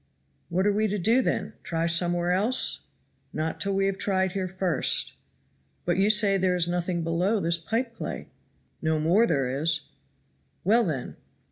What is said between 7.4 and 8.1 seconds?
pipe